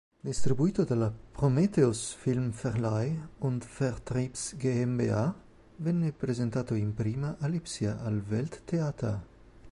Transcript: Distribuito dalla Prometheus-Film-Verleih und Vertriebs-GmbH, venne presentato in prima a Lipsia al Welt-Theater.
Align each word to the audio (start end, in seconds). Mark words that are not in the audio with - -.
Distribuito 0.23 0.83
dalla 0.83 1.11
Prometheus-Film-Verleih 1.33 3.27
und 3.37 3.63
Vertriebs-GmbH, 3.63 5.35
venne 5.75 6.11
presentato 6.11 6.73
in 6.73 6.95
prima 6.95 7.37
a 7.37 7.45
Lipsia 7.45 7.99
al 8.03 8.19
Welt-Theater. 8.27 9.21